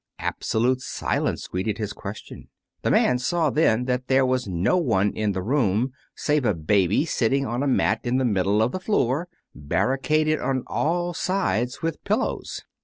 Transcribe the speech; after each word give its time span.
Absolute 0.17 0.81
silence 0.81 1.45
greeted 1.47 1.77
his 1.77 1.93
question. 1.93 2.47
The 2.81 2.89
man 2.89 3.19
saw 3.19 3.51
then 3.51 3.85
that 3.85 4.07
there 4.07 4.25
was 4.25 4.47
no 4.47 4.75
one 4.77 5.13
in 5.13 5.33
the 5.33 5.43
room 5.43 5.91
save 6.15 6.43
a 6.43 6.55
baby 6.55 7.05
sitting 7.05 7.45
on 7.45 7.61
a 7.61 7.67
mat 7.67 7.99
in 8.03 8.17
the 8.17 8.25
middle 8.25 8.63
of 8.63 8.71
the 8.71 8.79
floor, 8.79 9.27
barricaded 9.53 10.39
on 10.39 10.63
all 10.65 11.13
sides 11.13 11.83
with 11.83 12.03
pillows. 12.03 12.63